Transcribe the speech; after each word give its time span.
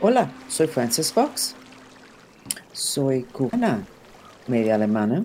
Hola, 0.00 0.30
soy 0.46 0.68
Frances 0.68 1.12
Fox. 1.12 1.56
Soy 2.72 3.24
cubana, 3.24 3.84
media 4.46 4.76
alemana, 4.76 5.24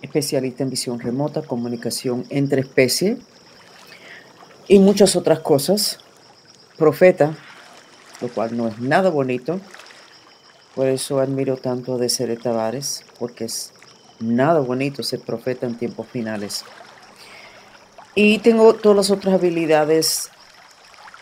especialista 0.00 0.62
en 0.62 0.70
visión 0.70 1.00
remota, 1.00 1.42
comunicación 1.42 2.24
entre 2.28 2.60
especies 2.60 3.18
y 4.68 4.78
muchas 4.78 5.16
otras 5.16 5.40
cosas. 5.40 5.98
Profeta, 6.78 7.34
lo 8.20 8.28
cual 8.28 8.56
no 8.56 8.68
es 8.68 8.78
nada 8.78 9.10
bonito. 9.10 9.58
Por 10.76 10.86
eso 10.86 11.18
admiro 11.18 11.56
tanto 11.56 11.96
a 11.96 11.98
Deseret 11.98 12.40
Tavares, 12.40 13.04
porque 13.18 13.46
es 13.46 13.72
nada 14.20 14.60
bonito 14.60 15.02
ser 15.02 15.18
profeta 15.18 15.66
en 15.66 15.78
tiempos 15.78 16.06
finales. 16.06 16.64
Y 18.14 18.38
tengo 18.38 18.72
todas 18.72 18.96
las 18.98 19.10
otras 19.10 19.34
habilidades 19.34 20.30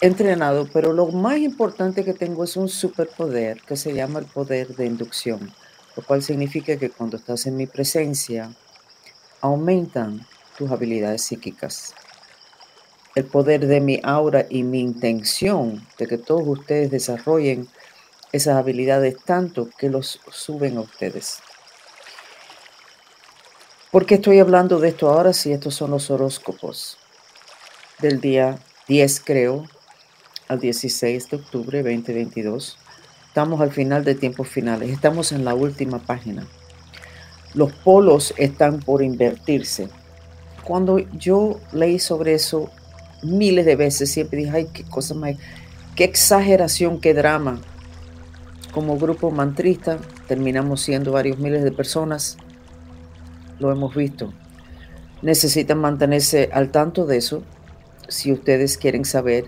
entrenado, 0.06 0.68
pero 0.72 0.92
lo 0.92 1.06
más 1.06 1.38
importante 1.38 2.04
que 2.04 2.12
tengo 2.12 2.44
es 2.44 2.56
un 2.56 2.68
superpoder 2.68 3.62
que 3.62 3.76
se 3.76 3.94
llama 3.94 4.18
el 4.18 4.26
poder 4.26 4.76
de 4.76 4.84
inducción, 4.84 5.52
lo 5.96 6.02
cual 6.02 6.22
significa 6.22 6.76
que 6.76 6.90
cuando 6.90 7.16
estás 7.16 7.46
en 7.46 7.56
mi 7.56 7.66
presencia, 7.66 8.52
aumentan 9.40 10.26
tus 10.58 10.70
habilidades 10.70 11.22
psíquicas. 11.22 11.94
El 13.14 13.24
poder 13.24 13.66
de 13.66 13.80
mi 13.80 14.00
aura 14.02 14.46
y 14.50 14.62
mi 14.62 14.80
intención 14.80 15.86
de 15.98 16.06
que 16.06 16.18
todos 16.18 16.46
ustedes 16.46 16.90
desarrollen 16.90 17.68
esas 18.32 18.56
habilidades 18.56 19.16
tanto 19.24 19.70
que 19.78 19.88
los 19.88 20.20
suben 20.30 20.76
a 20.76 20.80
ustedes. 20.80 21.38
¿Por 23.90 24.04
qué 24.04 24.16
estoy 24.16 24.40
hablando 24.40 24.80
de 24.80 24.88
esto 24.88 25.08
ahora 25.08 25.32
si 25.32 25.52
estos 25.52 25.76
son 25.76 25.92
los 25.92 26.10
horóscopos 26.10 26.98
del 28.00 28.20
día 28.20 28.58
10, 28.88 29.20
creo, 29.24 29.64
al 30.48 30.60
16 30.60 31.30
de 31.30 31.36
octubre 31.36 31.82
2022? 31.82 32.78
Estamos 33.26 33.60
al 33.60 33.72
final 33.72 34.04
de 34.04 34.14
tiempos 34.14 34.48
finales, 34.48 34.90
estamos 34.90 35.32
en 35.32 35.44
la 35.44 35.54
última 35.54 35.98
página. 35.98 36.46
Los 37.54 37.72
polos 37.72 38.34
están 38.36 38.80
por 38.80 39.02
invertirse. 39.02 39.88
Cuando 40.64 40.98
yo 40.98 41.60
leí 41.72 41.98
sobre 41.98 42.34
eso 42.34 42.70
miles 43.22 43.66
de 43.66 43.76
veces, 43.76 44.10
siempre 44.10 44.38
dije, 44.38 44.50
ay, 44.50 44.68
qué 44.72 44.84
cosa 44.84 45.14
más, 45.14 45.36
qué 45.94 46.04
exageración, 46.04 47.00
qué 47.00 47.14
drama. 47.14 47.60
Como 48.72 48.98
grupo 48.98 49.30
mantrista 49.30 49.98
terminamos 50.26 50.80
siendo 50.80 51.12
varios 51.12 51.38
miles 51.38 51.62
de 51.62 51.72
personas 51.72 52.36
lo 53.58 53.70
hemos 53.70 53.94
visto. 53.94 54.32
Necesitan 55.22 55.78
mantenerse 55.78 56.50
al 56.52 56.70
tanto 56.70 57.06
de 57.06 57.16
eso 57.16 57.42
si 58.08 58.32
ustedes 58.32 58.76
quieren 58.76 59.04
saber 59.04 59.46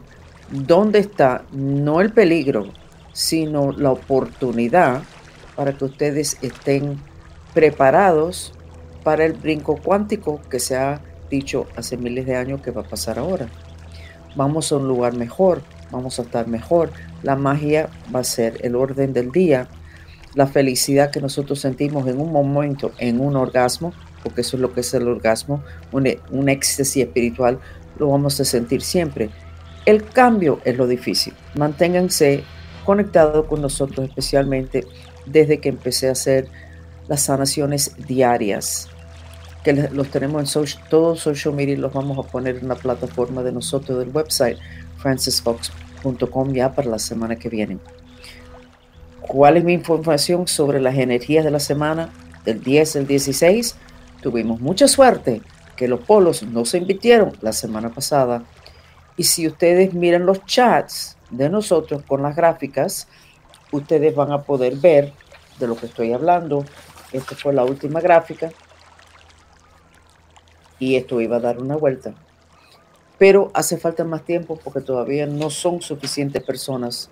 dónde 0.50 0.98
está 0.98 1.44
no 1.52 2.00
el 2.00 2.12
peligro, 2.12 2.72
sino 3.12 3.72
la 3.72 3.92
oportunidad 3.92 5.02
para 5.54 5.72
que 5.72 5.84
ustedes 5.84 6.38
estén 6.42 7.00
preparados 7.54 8.52
para 9.02 9.24
el 9.24 9.32
brinco 9.32 9.76
cuántico 9.76 10.40
que 10.50 10.60
se 10.60 10.76
ha 10.76 11.00
dicho 11.30 11.66
hace 11.76 11.96
miles 11.96 12.26
de 12.26 12.36
años 12.36 12.60
que 12.60 12.70
va 12.70 12.82
a 12.82 12.88
pasar 12.88 13.18
ahora. 13.18 13.48
Vamos 14.34 14.70
a 14.70 14.76
un 14.76 14.86
lugar 14.86 15.14
mejor, 15.14 15.62
vamos 15.90 16.18
a 16.18 16.22
estar 16.22 16.46
mejor. 16.46 16.90
La 17.22 17.36
magia 17.36 17.88
va 18.14 18.20
a 18.20 18.24
ser 18.24 18.58
el 18.62 18.76
orden 18.76 19.12
del 19.12 19.32
día 19.32 19.68
la 20.36 20.46
felicidad 20.46 21.10
que 21.10 21.20
nosotros 21.20 21.58
sentimos 21.60 22.06
en 22.06 22.20
un 22.20 22.30
momento, 22.30 22.92
en 22.98 23.20
un 23.20 23.36
orgasmo, 23.36 23.94
porque 24.22 24.42
eso 24.42 24.58
es 24.58 24.60
lo 24.60 24.74
que 24.74 24.80
es 24.80 24.92
el 24.92 25.08
orgasmo, 25.08 25.64
un, 25.92 26.06
un 26.30 26.48
éxtasis 26.50 27.04
espiritual, 27.04 27.58
lo 27.98 28.10
vamos 28.10 28.38
a 28.38 28.44
sentir 28.44 28.82
siempre. 28.82 29.30
El 29.86 30.04
cambio 30.04 30.60
es 30.64 30.76
lo 30.76 30.86
difícil. 30.86 31.32
Manténganse 31.54 32.42
conectados 32.84 33.46
con 33.46 33.62
nosotros, 33.62 34.08
especialmente 34.08 34.86
desde 35.24 35.58
que 35.58 35.68
empecé 35.68 36.08
a 36.08 36.12
hacer 36.12 36.48
las 37.08 37.22
sanaciones 37.22 37.92
diarias, 38.06 38.88
que 39.62 39.72
los 39.72 40.08
tenemos 40.10 40.40
en 40.40 40.46
social, 40.46 40.82
todos 40.88 41.20
social 41.20 41.54
media, 41.54 41.76
los 41.78 41.92
vamos 41.92 42.18
a 42.18 42.28
poner 42.28 42.56
en 42.56 42.68
la 42.68 42.74
plataforma 42.74 43.42
de 43.42 43.52
nosotros 43.52 43.98
del 43.98 44.10
website 44.10 44.58
francisfox.com 44.98 46.52
ya 46.52 46.72
para 46.72 46.88
la 46.88 46.98
semana 46.98 47.36
que 47.36 47.48
viene. 47.48 47.78
¿Cuál 49.20 49.56
es 49.56 49.64
mi 49.64 49.72
información 49.72 50.46
sobre 50.46 50.80
las 50.80 50.96
energías 50.96 51.44
de 51.44 51.50
la 51.50 51.60
semana 51.60 52.10
del 52.44 52.62
10 52.62 52.96
al 52.96 53.06
16? 53.06 53.76
Tuvimos 54.20 54.60
mucha 54.60 54.86
suerte 54.86 55.42
que 55.74 55.88
los 55.88 56.00
polos 56.00 56.42
no 56.44 56.64
se 56.64 56.78
invirtieron 56.78 57.32
la 57.40 57.52
semana 57.52 57.90
pasada. 57.90 58.44
Y 59.16 59.24
si 59.24 59.46
ustedes 59.46 59.94
miran 59.94 60.26
los 60.26 60.44
chats 60.44 61.16
de 61.30 61.48
nosotros 61.48 62.02
con 62.06 62.22
las 62.22 62.36
gráficas, 62.36 63.08
ustedes 63.72 64.14
van 64.14 64.32
a 64.32 64.42
poder 64.42 64.76
ver 64.76 65.12
de 65.58 65.66
lo 65.66 65.76
que 65.76 65.86
estoy 65.86 66.12
hablando. 66.12 66.64
Esta 67.12 67.34
fue 67.34 67.52
la 67.52 67.64
última 67.64 68.00
gráfica. 68.00 68.50
Y 70.78 70.96
esto 70.96 71.20
iba 71.20 71.36
a 71.36 71.40
dar 71.40 71.58
una 71.58 71.76
vuelta. 71.76 72.14
Pero 73.18 73.50
hace 73.54 73.78
falta 73.78 74.04
más 74.04 74.24
tiempo 74.24 74.60
porque 74.62 74.82
todavía 74.82 75.26
no 75.26 75.48
son 75.48 75.80
suficientes 75.80 76.42
personas 76.42 77.08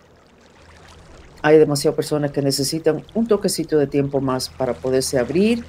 hay 1.45 1.59
demasiadas 1.59 1.95
personas 1.95 2.31
que 2.31 2.41
necesitan 2.41 3.05
un 3.13 3.29
toquecito 3.29 3.77
de 3.77 3.87
tiempo 3.87 4.23
más 4.23 4.49
para 4.49 4.73
poderse 4.73 5.19
abrir 5.19 5.63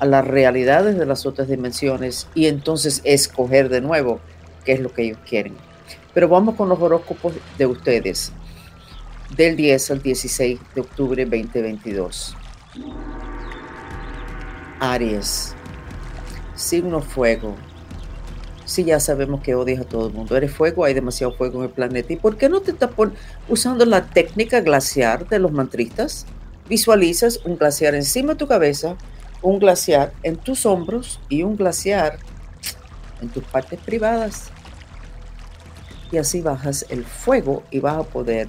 a 0.00 0.06
las 0.06 0.26
realidades 0.26 0.98
de 0.98 1.04
las 1.04 1.26
otras 1.26 1.48
dimensiones 1.48 2.28
y 2.34 2.46
entonces 2.46 3.02
escoger 3.04 3.68
de 3.68 3.82
nuevo 3.82 4.20
qué 4.64 4.72
es 4.72 4.80
lo 4.80 4.90
que 4.90 5.02
ellos 5.02 5.18
quieren. 5.28 5.54
Pero 6.18 6.26
vamos 6.26 6.56
con 6.56 6.68
los 6.68 6.80
horóscopos 6.80 7.34
de 7.56 7.64
ustedes 7.64 8.32
del 9.36 9.54
10 9.54 9.92
al 9.92 10.02
16 10.02 10.58
de 10.74 10.80
octubre 10.80 11.24
2022. 11.24 12.34
Aries, 14.80 15.54
signo 16.56 17.02
fuego, 17.02 17.54
si 18.64 18.82
ya 18.82 18.98
sabemos 18.98 19.42
que 19.42 19.54
odias 19.54 19.82
a 19.82 19.84
todo 19.84 20.08
el 20.08 20.12
mundo. 20.12 20.36
Eres 20.36 20.50
fuego, 20.50 20.84
hay 20.84 20.92
demasiado 20.92 21.34
fuego 21.34 21.60
en 21.60 21.66
el 21.66 21.70
planeta. 21.70 22.12
¿Y 22.12 22.16
por 22.16 22.36
qué 22.36 22.48
no 22.48 22.62
te 22.62 22.72
estás 22.72 22.90
usando 23.48 23.84
la 23.84 24.06
técnica 24.06 24.60
glaciar 24.60 25.28
de 25.28 25.38
los 25.38 25.52
mantristas? 25.52 26.26
Visualizas 26.68 27.38
un 27.44 27.56
glaciar 27.56 27.94
encima 27.94 28.32
de 28.32 28.38
tu 28.38 28.48
cabeza, 28.48 28.96
un 29.40 29.60
glaciar 29.60 30.12
en 30.24 30.34
tus 30.34 30.66
hombros 30.66 31.20
y 31.28 31.44
un 31.44 31.56
glaciar 31.56 32.18
en 33.22 33.28
tus 33.28 33.44
partes 33.44 33.78
privadas. 33.78 34.50
Y 36.10 36.18
así 36.18 36.40
bajas 36.40 36.86
el 36.88 37.04
fuego 37.04 37.62
y 37.70 37.80
vas 37.80 37.98
a 37.98 38.02
poder 38.02 38.48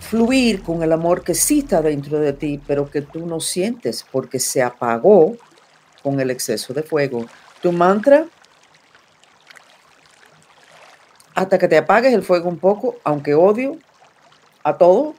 fluir 0.00 0.62
con 0.62 0.82
el 0.82 0.92
amor 0.92 1.22
que 1.22 1.34
sí 1.34 1.60
está 1.60 1.82
dentro 1.82 2.20
de 2.20 2.32
ti, 2.32 2.60
pero 2.66 2.88
que 2.90 3.02
tú 3.02 3.26
no 3.26 3.40
sientes 3.40 4.04
porque 4.10 4.38
se 4.38 4.62
apagó 4.62 5.36
con 6.02 6.20
el 6.20 6.30
exceso 6.30 6.72
de 6.72 6.84
fuego. 6.84 7.26
Tu 7.60 7.72
mantra 7.72 8.26
hasta 11.34 11.58
que 11.58 11.68
te 11.68 11.76
apagues 11.76 12.14
el 12.14 12.22
fuego 12.22 12.48
un 12.48 12.58
poco, 12.58 12.96
aunque 13.04 13.34
odio 13.34 13.78
a 14.62 14.78
todo 14.78 15.14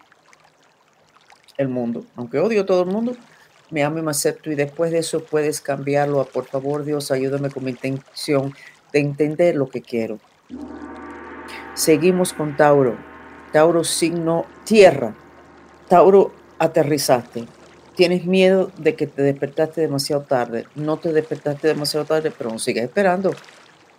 el 1.58 1.68
mundo, 1.68 2.06
aunque 2.16 2.40
odio 2.40 2.62
a 2.62 2.66
todo 2.66 2.84
el 2.84 2.90
mundo, 2.90 3.16
me 3.70 3.84
amo 3.84 4.00
y 4.00 4.02
me 4.02 4.12
acepto 4.12 4.52
y 4.52 4.56
después 4.56 4.92
de 4.92 5.00
eso 5.00 5.24
puedes 5.24 5.59
cambiarlo 5.59 6.22
a 6.22 6.26
por 6.26 6.46
favor 6.46 6.86
Dios, 6.86 7.12
ayúdame 7.12 7.50
con 7.50 7.66
mi 7.66 7.72
intención 7.72 8.54
de 8.94 9.00
entender 9.00 9.56
lo 9.56 9.70
que 9.70 9.82
quiero. 9.82 10.20
Seguimos 11.74 12.34
con 12.34 12.58
Tauro. 12.58 12.97
Tauro 13.52 13.84
signo 13.84 14.46
tierra. 14.66 15.16
Tauro 15.88 16.34
aterrizaste. 16.59 17.46
Tienes 17.96 18.25
miedo 18.25 18.72
de 18.78 18.96
que 18.96 19.08
te 19.08 19.22
despertaste 19.22 19.81
demasiado 19.81 20.24
tarde. 20.24 20.66
No 20.75 20.97
te 20.97 21.13
despertaste 21.13 21.68
demasiado 21.68 22.06
tarde, 22.06 22.31
pero 22.38 22.52
no 22.52 22.58
esperando 22.58 23.31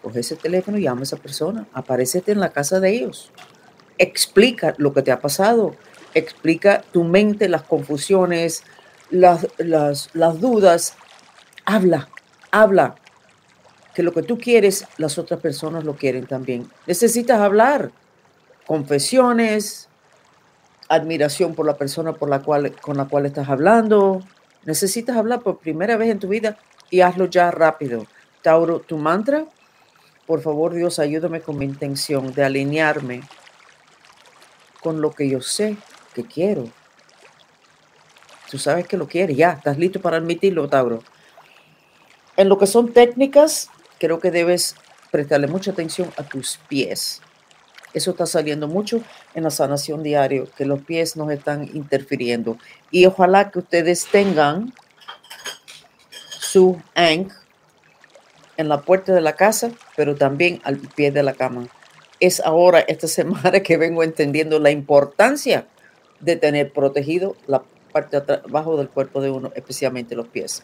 coge 0.03 0.20
ese 0.20 0.36
teléfono 0.36 0.78
y 0.78 0.82
llama 0.82 1.00
a 1.00 1.04
esa 1.04 1.16
persona, 1.16 1.66
aparecete 1.72 2.32
en 2.32 2.41
la 2.41 2.50
casa 2.50 2.80
de 2.80 2.91
ellos, 2.91 3.30
explica 3.98 4.74
lo 4.78 4.92
que 4.92 5.03
te 5.03 5.12
ha 5.12 5.21
pasado, 5.21 5.74
explica 6.15 6.83
tu 6.92 7.04
mente, 7.04 7.48
las 7.48 7.62
confusiones, 7.62 8.62
las, 9.10 9.48
las, 9.59 10.10
las 10.15 10.41
dudas, 10.41 10.95
habla, 11.65 12.09
habla, 12.50 12.95
que 13.98 14.04
lo 14.04 14.12
que 14.12 14.22
tú 14.22 14.39
quieres, 14.39 14.86
las 14.97 15.18
otras 15.18 15.41
personas 15.41 15.83
lo 15.83 15.97
quieren 15.97 16.24
también. 16.24 16.71
Necesitas 16.86 17.41
hablar, 17.41 17.91
confesiones, 18.65 19.89
admiración 20.89 21.56
por 21.56 21.66
la 21.66 21.77
persona 21.77 22.12
por 22.12 22.28
la 22.28 22.41
cual, 22.41 22.77
con 22.80 22.97
la 22.97 23.06
cual 23.06 23.27
estás 23.27 23.48
hablando. 23.48 24.22
Necesitas 24.65 25.16
hablar 25.16 25.41
por 25.41 25.59
primera 25.59 25.97
vez 25.97 26.10
en 26.10 26.21
tu 26.21 26.28
vida 26.28 26.59
y 26.91 27.00
hazlo 27.00 27.24
ya 27.27 27.50
rápido. 27.50 28.06
Tauro, 28.41 28.78
tu 28.78 28.98
mantra, 28.98 29.47
por 30.28 30.42
favor, 30.42 30.74
Dios, 30.74 31.00
ayúdame 31.00 31.41
con 31.41 31.59
mi 31.59 31.65
intención 31.65 32.33
de 32.33 32.45
alinearme 32.45 33.22
con 34.80 35.00
lo 35.00 35.10
que 35.10 35.28
yo 35.28 35.41
sé 35.41 35.77
que 36.15 36.22
quiero. 36.22 36.68
Tú 38.48 38.59
sabes 38.59 38.86
que 38.86 38.97
lo 38.97 39.09
quieres, 39.09 39.36
ya, 39.36 39.54
estás 39.54 39.77
listo 39.77 40.00
para 40.00 40.18
admitirlo, 40.18 40.68
Tauro. 40.68 41.03
En 42.36 42.48
lo 42.48 42.59
que 42.59 42.68
son 42.68 42.92
técnicas, 42.92 43.71
creo 43.98 44.21
que 44.21 44.30
debes 44.30 44.77
prestarle 45.10 45.47
mucha 45.47 45.71
atención 45.71 46.12
a 46.16 46.22
tus 46.22 46.59
pies. 46.68 47.21
Eso 47.95 48.10
está 48.10 48.27
saliendo 48.27 48.68
mucho 48.68 49.00
en 49.34 49.45
la 49.45 49.50
sanación 49.50 50.03
diario, 50.03 50.48
que 50.56 50.66
los 50.66 50.83
pies 50.83 51.16
nos 51.16 51.30
están 51.30 51.65
interfiriendo. 51.74 52.59
Y 52.91 53.06
ojalá 53.06 53.50
que 53.50 53.60
ustedes 53.60 54.06
tengan 54.06 54.74
su 56.39 56.80
ank 56.95 57.33
en 58.56 58.68
la 58.68 58.83
puerta 58.83 59.15
de 59.15 59.21
la 59.21 59.34
casa, 59.34 59.71
pero 59.97 60.16
también 60.16 60.60
al 60.65 60.78
pie 60.78 61.10
de 61.10 61.22
la 61.22 61.33
cama. 61.33 61.66
Es 62.21 62.41
ahora, 62.41 62.80
esta 62.80 63.06
semana, 63.09 63.60
que 63.60 63.77
vengo 63.78 64.03
entendiendo 64.03 64.59
la 64.59 64.71
importancia 64.71 65.66
de 66.21 66.36
tener 66.36 66.72
protegido 66.72 67.36
la 67.47 67.62
parte 67.92 68.16
abajo 68.16 68.77
del 68.77 68.89
cuerpo 68.89 69.21
de 69.22 69.30
uno, 69.30 69.50
especialmente 69.54 70.15
los 70.15 70.28
pies. 70.28 70.62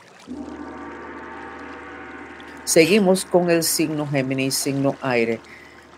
Seguimos 2.65 3.27
con 3.27 3.51
el 3.51 3.63
signo 3.63 4.07
Géminis, 4.07 4.55
signo 4.55 4.97
aire. 5.03 5.39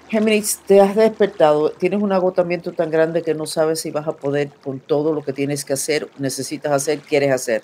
Géminis, 0.08 0.58
te 0.66 0.80
has 0.80 0.96
despertado, 0.96 1.70
tienes 1.70 2.02
un 2.02 2.10
agotamiento 2.10 2.72
tan 2.72 2.90
grande 2.90 3.22
que 3.22 3.34
no 3.34 3.46
sabes 3.46 3.80
si 3.80 3.92
vas 3.92 4.08
a 4.08 4.16
poder 4.16 4.50
con 4.64 4.80
todo 4.80 5.14
lo 5.14 5.22
que 5.22 5.32
tienes 5.32 5.64
que 5.64 5.74
hacer, 5.74 6.08
necesitas 6.18 6.72
hacer, 6.72 6.98
quieres 6.98 7.30
hacer. 7.30 7.62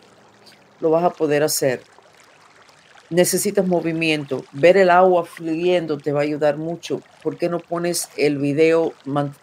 Lo 0.78 0.90
vas 0.90 1.02
a 1.02 1.10
poder 1.10 1.42
hacer. 1.42 1.82
Necesitas 3.10 3.66
movimiento. 3.66 4.44
Ver 4.52 4.76
el 4.76 4.88
agua 4.88 5.24
fluyendo 5.24 5.98
te 5.98 6.12
va 6.12 6.20
a 6.20 6.22
ayudar 6.22 6.56
mucho. 6.56 7.02
¿Por 7.24 7.36
qué 7.36 7.48
no 7.48 7.58
pones 7.58 8.08
el 8.16 8.38
video 8.38 8.94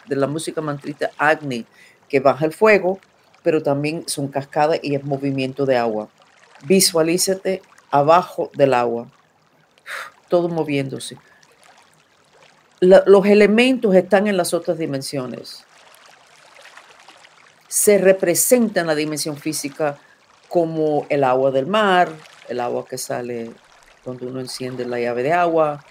de 0.08 0.16
la 0.16 0.26
música 0.26 0.62
mantrita 0.62 1.10
Agni, 1.18 1.66
que 2.08 2.20
baja 2.20 2.46
el 2.46 2.54
fuego, 2.54 2.98
pero 3.42 3.62
también 3.62 4.04
son 4.06 4.28
cascadas 4.28 4.80
y 4.82 4.94
es 4.94 5.04
movimiento 5.04 5.66
de 5.66 5.76
agua? 5.76 6.08
Visualízate 6.64 7.60
abajo 7.90 8.50
del 8.54 8.72
agua, 8.72 9.08
todo 10.28 10.48
moviéndose 10.48 11.16
los 12.80 13.26
elementos 13.26 13.94
están 13.94 14.26
en 14.26 14.36
las 14.36 14.54
otras 14.54 14.78
dimensiones. 14.78 15.64
Se 17.68 17.98
representa 17.98 18.80
en 18.80 18.86
la 18.86 18.94
dimensión 18.94 19.36
física 19.36 19.98
como 20.48 21.06
el 21.08 21.22
agua 21.24 21.50
del 21.50 21.66
mar, 21.66 22.10
el 22.48 22.58
agua 22.58 22.86
que 22.86 22.98
sale 22.98 23.52
cuando 24.02 24.26
uno 24.26 24.40
enciende 24.40 24.86
la 24.86 24.98
llave 24.98 25.22
de 25.22 25.32
agua. 25.32 25.84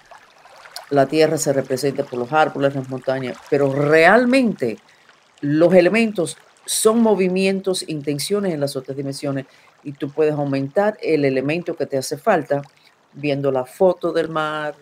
La 0.90 1.06
tierra 1.06 1.38
se 1.38 1.54
representa 1.54 2.04
por 2.04 2.20
los 2.20 2.34
árboles, 2.34 2.76
las 2.76 2.90
montañas, 2.90 3.38
pero 3.50 3.72
realmente 3.72 4.80
los 5.42 5.74
elementos 5.76 6.38
son 6.66 7.02
movimientos, 7.02 7.88
intenciones 7.88 8.54
en 8.54 8.60
las 8.60 8.76
otras 8.76 8.98
dimensiones 8.98 9.46
y 9.84 9.94
tú 9.94 10.12
puedes 10.12 10.34
aumentar 10.34 10.98
el 11.02 11.24
elemento 11.24 11.76
que 11.76 11.86
te 11.86 11.98
hace 11.98 12.18
falta 12.18 12.62
viendo 13.14 13.52
la 13.52 13.66
foto 13.66 14.12
del 14.12 14.30
mar, 14.30 14.76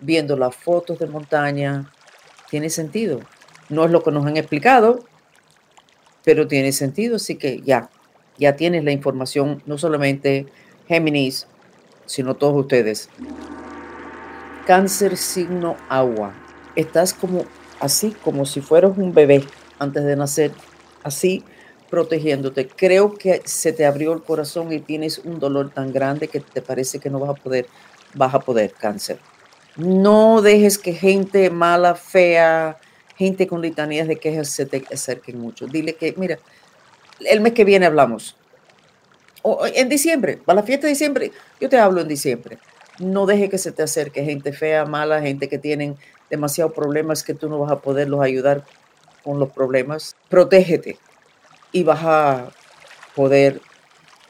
viendo 0.00 0.36
las 0.36 0.54
fotos 0.54 0.98
de 0.98 1.06
montaña, 1.06 1.90
tiene 2.48 2.70
sentido. 2.70 3.20
No 3.68 3.84
es 3.84 3.90
lo 3.90 4.02
que 4.02 4.10
nos 4.10 4.26
han 4.26 4.36
explicado, 4.36 5.04
pero 6.24 6.48
tiene 6.48 6.72
sentido, 6.72 7.16
así 7.16 7.36
que 7.36 7.60
ya, 7.62 7.90
ya 8.38 8.56
tienes 8.56 8.84
la 8.84 8.92
información, 8.92 9.62
no 9.66 9.78
solamente 9.78 10.46
Géminis, 10.88 11.46
sino 12.06 12.34
todos 12.34 12.56
ustedes. 12.56 13.08
Cáncer 14.66 15.16
signo 15.16 15.76
agua. 15.88 16.34
Estás 16.76 17.14
como 17.14 17.44
así, 17.78 18.14
como 18.22 18.44
si 18.46 18.60
fueras 18.60 18.96
un 18.96 19.12
bebé 19.14 19.44
antes 19.78 20.04
de 20.04 20.16
nacer, 20.16 20.52
así 21.02 21.44
protegiéndote. 21.90 22.68
Creo 22.68 23.14
que 23.14 23.42
se 23.44 23.72
te 23.72 23.84
abrió 23.84 24.12
el 24.12 24.22
corazón 24.22 24.72
y 24.72 24.78
tienes 24.78 25.18
un 25.18 25.40
dolor 25.40 25.70
tan 25.70 25.92
grande 25.92 26.28
que 26.28 26.40
te 26.40 26.62
parece 26.62 27.00
que 27.00 27.10
no 27.10 27.18
vas 27.18 27.30
a 27.30 27.34
poder, 27.34 27.66
vas 28.14 28.32
a 28.32 28.40
poder, 28.40 28.72
cáncer. 28.72 29.18
No 29.76 30.40
dejes 30.40 30.78
que 30.78 30.92
gente 30.92 31.50
mala, 31.50 31.94
fea, 31.94 32.78
gente 33.16 33.46
con 33.46 33.60
litanías 33.60 34.08
de 34.08 34.16
quejas 34.16 34.48
se 34.48 34.66
te 34.66 34.84
acerquen 34.92 35.38
mucho. 35.38 35.66
Dile 35.66 35.94
que, 35.94 36.14
mira, 36.16 36.38
el 37.20 37.40
mes 37.40 37.52
que 37.52 37.64
viene 37.64 37.86
hablamos. 37.86 38.36
O 39.42 39.66
en 39.66 39.88
diciembre, 39.88 40.38
para 40.38 40.60
la 40.60 40.66
fiesta 40.66 40.86
de 40.86 40.92
diciembre, 40.92 41.32
yo 41.60 41.68
te 41.68 41.78
hablo 41.78 42.00
en 42.00 42.08
diciembre. 42.08 42.58
No 42.98 43.26
deje 43.26 43.48
que 43.48 43.58
se 43.58 43.72
te 43.72 43.82
acerque 43.82 44.24
gente 44.24 44.52
fea, 44.52 44.84
mala, 44.84 45.20
gente 45.22 45.48
que 45.48 45.58
tienen 45.58 45.96
demasiados 46.28 46.72
problemas 46.72 47.24
que 47.24 47.34
tú 47.34 47.48
no 47.48 47.58
vas 47.58 47.72
a 47.72 47.80
poderlos 47.80 48.20
ayudar 48.22 48.64
con 49.24 49.38
los 49.38 49.50
problemas. 49.50 50.14
Protégete 50.28 50.98
y 51.72 51.82
vas 51.82 52.00
a 52.02 52.50
poder 53.14 53.60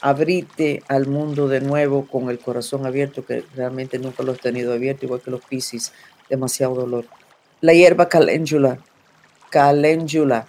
abrirte 0.01 0.83
al 0.87 1.07
mundo 1.07 1.47
de 1.47 1.61
nuevo 1.61 2.07
con 2.07 2.29
el 2.29 2.39
corazón 2.39 2.85
abierto, 2.85 3.25
que 3.25 3.43
realmente 3.55 3.99
nunca 3.99 4.23
lo 4.23 4.33
he 4.33 4.37
tenido 4.37 4.73
abierto, 4.73 5.05
igual 5.05 5.21
que 5.21 5.31
los 5.31 5.45
piscis, 5.45 5.93
demasiado 6.29 6.75
dolor. 6.75 7.05
La 7.61 7.73
hierba 7.73 8.09
caléndula, 8.09 8.79
caléndula, 9.51 10.47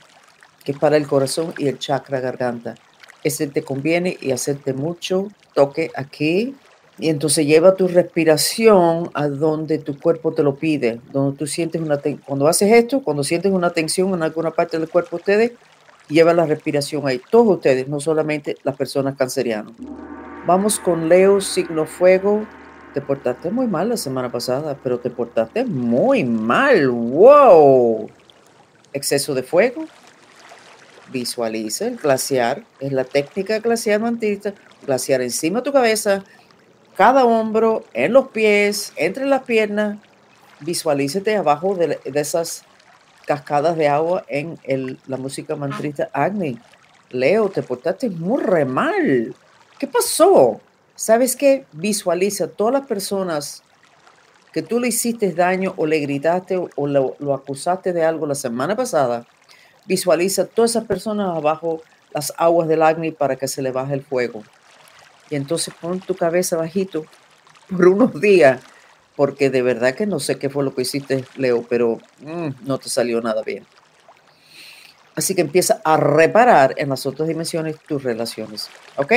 que 0.64 0.72
es 0.72 0.78
para 0.78 0.96
el 0.96 1.06
corazón 1.06 1.52
y 1.58 1.68
el 1.68 1.78
chakra 1.78 2.20
garganta. 2.20 2.74
Ese 3.22 3.46
te 3.46 3.62
conviene 3.62 4.16
y 4.20 4.32
hacerte 4.32 4.72
mucho 4.72 5.28
toque 5.54 5.90
aquí. 5.94 6.54
Y 6.98 7.08
entonces 7.08 7.46
lleva 7.46 7.74
tu 7.74 7.88
respiración 7.88 9.10
a 9.14 9.26
donde 9.28 9.78
tu 9.78 9.98
cuerpo 9.98 10.32
te 10.32 10.42
lo 10.42 10.56
pide, 10.56 11.00
donde 11.10 11.36
tú 11.36 11.46
sientes 11.46 11.80
una 11.80 12.00
cuando 12.24 12.46
haces 12.46 12.70
esto, 12.72 13.02
cuando 13.02 13.24
sientes 13.24 13.50
una 13.50 13.70
tensión 13.70 14.12
en 14.14 14.22
alguna 14.22 14.50
parte 14.50 14.78
del 14.78 14.88
cuerpo 14.88 15.16
ustedes, 15.16 15.52
lleva 16.08 16.34
la 16.34 16.46
respiración 16.46 17.06
ahí. 17.06 17.20
Todos 17.30 17.56
ustedes, 17.56 17.88
no 17.88 18.00
solamente 18.00 18.56
las 18.62 18.76
personas 18.76 19.16
cancerianas. 19.16 19.72
Vamos 20.46 20.78
con 20.78 21.08
Leo, 21.08 21.40
signo 21.40 21.86
fuego. 21.86 22.46
Te 22.94 23.00
portaste 23.00 23.50
muy 23.50 23.66
mal 23.66 23.88
la 23.88 23.96
semana 23.96 24.30
pasada, 24.30 24.76
pero 24.82 24.98
te 24.98 25.08
portaste 25.08 25.64
muy 25.64 26.24
mal. 26.24 26.88
¡Wow! 26.90 28.10
Exceso 28.92 29.34
de 29.34 29.42
fuego. 29.42 29.86
Visualiza 31.10 31.86
el 31.86 31.96
glaciar. 31.96 32.64
Es 32.80 32.92
la 32.92 33.04
técnica 33.04 33.60
glaciar 33.60 34.00
mantita. 34.00 34.52
Glaciar 34.84 35.22
encima 35.22 35.60
de 35.60 35.64
tu 35.64 35.72
cabeza, 35.72 36.24
cada 36.96 37.24
hombro, 37.24 37.84
en 37.94 38.12
los 38.12 38.28
pies, 38.28 38.92
entre 38.96 39.26
las 39.26 39.44
piernas. 39.44 39.98
Visualízate 40.60 41.36
abajo 41.36 41.76
de 41.76 41.98
esas 42.04 42.64
cascadas 43.26 43.76
de 43.76 43.88
agua 43.88 44.24
en 44.28 44.58
el, 44.64 44.98
la 45.06 45.16
música 45.16 45.56
mantrista 45.56 46.10
Agni. 46.12 46.58
Leo, 47.10 47.48
te 47.48 47.62
portaste 47.62 48.10
muy 48.10 48.42
re 48.42 48.64
mal. 48.64 49.34
¿Qué 49.78 49.86
pasó? 49.86 50.60
¿Sabes 50.94 51.36
qué? 51.36 51.66
Visualiza 51.72 52.48
todas 52.48 52.74
las 52.74 52.86
personas 52.86 53.62
que 54.52 54.62
tú 54.62 54.78
le 54.78 54.88
hiciste 54.88 55.32
daño 55.32 55.74
o 55.76 55.86
le 55.86 55.98
gritaste 56.00 56.56
o 56.56 56.86
lo, 56.86 57.16
lo 57.18 57.34
acusaste 57.34 57.92
de 57.92 58.04
algo 58.04 58.26
la 58.26 58.34
semana 58.34 58.76
pasada. 58.76 59.26
Visualiza 59.86 60.46
todas 60.46 60.72
esas 60.72 60.84
personas 60.84 61.36
abajo 61.36 61.82
las 62.12 62.32
aguas 62.36 62.68
del 62.68 62.82
Agni 62.82 63.10
para 63.10 63.36
que 63.36 63.48
se 63.48 63.62
le 63.62 63.72
baje 63.72 63.94
el 63.94 64.02
fuego. 64.02 64.42
Y 65.30 65.36
entonces 65.36 65.72
pon 65.80 66.00
tu 66.00 66.14
cabeza 66.14 66.56
bajito 66.56 67.06
por 67.68 67.88
unos 67.88 68.20
días 68.20 68.60
porque 69.16 69.50
de 69.50 69.62
verdad 69.62 69.94
que 69.94 70.06
no 70.06 70.20
sé 70.20 70.38
qué 70.38 70.48
fue 70.48 70.64
lo 70.64 70.74
que 70.74 70.82
hiciste, 70.82 71.24
Leo, 71.36 71.64
pero 71.68 71.98
mm, 72.20 72.66
no 72.66 72.78
te 72.78 72.88
salió 72.88 73.20
nada 73.20 73.42
bien. 73.42 73.66
Así 75.14 75.34
que 75.34 75.42
empieza 75.42 75.80
a 75.84 75.96
reparar 75.96 76.74
en 76.78 76.88
las 76.88 77.04
otras 77.04 77.28
dimensiones 77.28 77.76
tus 77.86 78.02
relaciones. 78.02 78.70
¿Ok? 78.96 79.12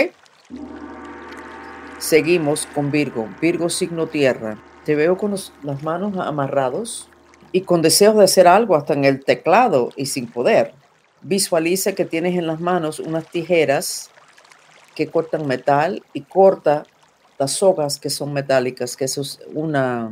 Seguimos 2.00 2.68
con 2.76 2.92
Virgo. 2.92 3.30
Virgo 3.42 3.70
signo 3.70 4.08
tierra. 4.08 4.58
Te 4.84 4.96
veo 4.96 5.18
con 5.18 5.32
las 5.32 5.84
manos 5.84 6.18
amarrados 6.18 7.10
y 7.52 7.62
con 7.62 7.82
deseos 7.82 8.18
de 8.18 8.26
hacer 8.26 8.48
algo 8.48 8.76
hasta 8.76 8.94
en 8.94 9.06
el 9.06 9.24
teclado 9.24 9.90
y 9.96 10.08
sin 10.08 10.28
poder. 10.28 10.74
Visualiza 11.22 11.94
que 11.94 12.04
tienes 12.04 12.38
en 12.38 12.48
las 12.48 12.60
manos 12.60 13.00
unas 13.00 13.26
tijeras 13.32 14.12
que 14.94 15.08
cortan 15.08 15.48
metal 15.48 16.04
y 16.14 16.22
corta 16.22 16.84
las 17.38 17.52
sogas 17.52 18.00
que 18.00 18.10
son 18.10 18.34
metálicas, 18.34 18.96
que 18.96 19.06
es 19.06 19.40
una, 19.54 20.12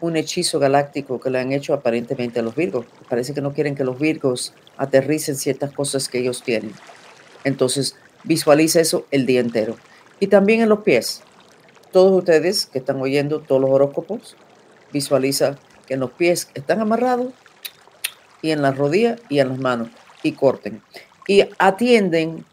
un 0.00 0.16
hechizo 0.16 0.58
galáctico 0.58 1.20
que 1.20 1.30
le 1.30 1.38
han 1.38 1.52
hecho 1.52 1.74
aparentemente 1.74 2.40
a 2.40 2.42
los 2.42 2.54
Virgos. 2.54 2.86
Parece 3.08 3.34
que 3.34 3.40
no 3.40 3.52
quieren 3.52 3.74
que 3.74 3.84
los 3.84 3.98
Virgos 3.98 4.54
aterricen 4.76 5.36
ciertas 5.36 5.72
cosas 5.72 6.08
que 6.08 6.18
ellos 6.18 6.42
tienen. 6.42 6.72
Entonces, 7.44 7.96
visualiza 8.24 8.80
eso 8.80 9.06
el 9.10 9.26
día 9.26 9.40
entero. 9.40 9.76
Y 10.20 10.28
también 10.28 10.60
en 10.60 10.68
los 10.68 10.80
pies. 10.80 11.22
Todos 11.92 12.12
ustedes 12.18 12.66
que 12.66 12.78
están 12.78 13.00
oyendo 13.00 13.40
todos 13.40 13.60
los 13.60 13.70
horóscopos, 13.70 14.36
visualiza 14.92 15.56
que 15.86 15.94
en 15.94 16.00
los 16.00 16.10
pies 16.10 16.48
están 16.54 16.80
amarrados 16.80 17.32
y 18.42 18.50
en 18.50 18.62
las 18.62 18.76
rodillas 18.76 19.20
y 19.28 19.38
en 19.38 19.50
las 19.50 19.58
manos 19.58 19.88
y 20.22 20.32
corten. 20.32 20.82
Y 21.26 21.44
atienden 21.58 22.44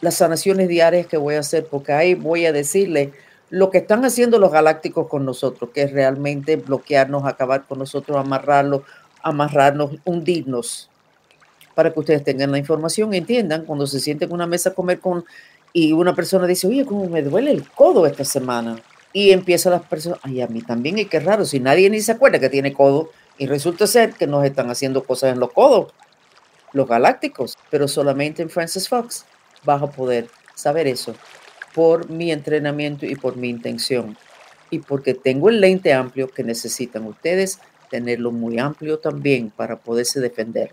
las 0.00 0.14
sanaciones 0.14 0.68
diarias 0.68 1.06
que 1.06 1.16
voy 1.16 1.36
a 1.36 1.40
hacer, 1.40 1.66
porque 1.66 1.92
ahí 1.92 2.14
voy 2.14 2.46
a 2.46 2.52
decirle 2.52 3.12
lo 3.50 3.70
que 3.70 3.78
están 3.78 4.04
haciendo 4.04 4.38
los 4.38 4.50
galácticos 4.50 5.08
con 5.08 5.24
nosotros, 5.24 5.70
que 5.72 5.82
es 5.82 5.92
realmente 5.92 6.56
bloquearnos, 6.56 7.24
acabar 7.24 7.64
con 7.66 7.78
nosotros, 7.78 8.16
amarrarlos, 8.16 8.82
amarrarnos, 9.22 9.92
hundirnos, 10.04 10.90
para 11.74 11.92
que 11.92 12.00
ustedes 12.00 12.24
tengan 12.24 12.50
la 12.50 12.58
información 12.58 13.14
entiendan 13.14 13.64
cuando 13.64 13.86
se 13.86 14.00
sienten 14.00 14.28
en 14.30 14.34
una 14.34 14.46
mesa 14.46 14.70
a 14.70 14.74
comer 14.74 14.98
con 14.98 15.24
y 15.72 15.92
una 15.92 16.14
persona 16.14 16.46
dice, 16.46 16.66
oye, 16.66 16.86
cómo 16.86 17.06
me 17.06 17.22
duele 17.22 17.50
el 17.50 17.68
codo 17.68 18.06
esta 18.06 18.24
semana. 18.24 18.80
Y 19.12 19.30
empieza 19.30 19.68
las 19.68 19.82
personas, 19.82 20.18
ay, 20.22 20.40
a 20.40 20.46
mí 20.46 20.62
también, 20.62 20.98
y 20.98 21.04
qué 21.04 21.20
raro, 21.20 21.44
si 21.44 21.60
nadie 21.60 21.90
ni 21.90 22.00
se 22.00 22.12
acuerda 22.12 22.38
que 22.38 22.48
tiene 22.48 22.72
codo, 22.72 23.10
Y 23.38 23.46
resulta 23.46 23.86
ser 23.86 24.14
que 24.14 24.26
nos 24.26 24.42
están 24.46 24.70
haciendo 24.70 25.04
cosas 25.04 25.34
en 25.34 25.40
los 25.40 25.52
codos, 25.52 25.92
los 26.72 26.88
galácticos, 26.88 27.58
pero 27.68 27.86
solamente 27.86 28.40
en 28.40 28.48
Francis 28.48 28.88
Fox 28.88 29.26
vas 29.64 29.82
a 29.82 29.90
poder 29.90 30.28
saber 30.54 30.86
eso 30.86 31.14
por 31.74 32.08
mi 32.08 32.32
entrenamiento 32.32 33.04
y 33.04 33.14
por 33.16 33.36
mi 33.36 33.48
intención. 33.48 34.16
Y 34.70 34.80
porque 34.80 35.14
tengo 35.14 35.50
el 35.50 35.60
lente 35.60 35.92
amplio 35.92 36.28
que 36.28 36.42
necesitan 36.42 37.06
ustedes, 37.06 37.60
tenerlo 37.90 38.32
muy 38.32 38.58
amplio 38.58 38.98
también 38.98 39.50
para 39.50 39.76
poderse 39.76 40.20
defender. 40.20 40.72